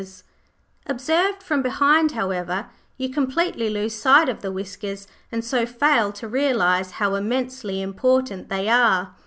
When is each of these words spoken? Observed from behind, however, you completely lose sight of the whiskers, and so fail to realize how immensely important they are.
Observed 0.87 1.43
from 1.43 1.61
behind, 1.61 2.13
however, 2.13 2.65
you 2.97 3.07
completely 3.07 3.69
lose 3.69 3.93
sight 3.93 4.29
of 4.29 4.41
the 4.41 4.51
whiskers, 4.51 5.07
and 5.31 5.45
so 5.45 5.63
fail 5.63 6.11
to 6.11 6.27
realize 6.27 6.93
how 6.93 7.13
immensely 7.13 7.83
important 7.83 8.49
they 8.49 8.67
are. 8.67 9.15